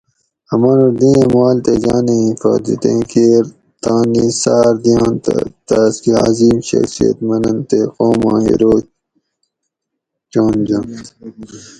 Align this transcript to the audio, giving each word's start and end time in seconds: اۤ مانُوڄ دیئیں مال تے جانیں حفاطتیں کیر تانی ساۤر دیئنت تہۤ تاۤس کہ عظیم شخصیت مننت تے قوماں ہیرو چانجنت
اۤ 0.51 0.57
مانُوڄ 0.61 0.93
دیئیں 0.99 1.27
مال 1.35 1.55
تے 1.65 1.73
جانیں 1.83 2.23
حفاطتیں 2.29 3.01
کیر 3.11 3.43
تانی 3.83 4.25
ساۤر 4.41 4.73
دیئنت 4.83 5.17
تہۤ 5.25 5.39
تاۤس 5.67 5.95
کہ 6.03 6.13
عظیم 6.25 6.57
شخصیت 6.69 7.17
مننت 7.27 7.59
تے 7.69 7.79
قوماں 7.95 8.39
ہیرو 8.45 8.73
چانجنت 10.31 11.07